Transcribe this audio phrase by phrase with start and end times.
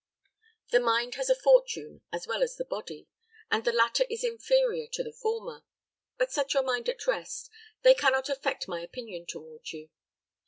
[0.69, 3.07] The mind has a fortune as well as the body,
[3.51, 5.63] and the latter is inferior to the former.
[6.17, 7.51] But set your mind at rest;
[7.83, 9.89] they can not affect my opinion toward you.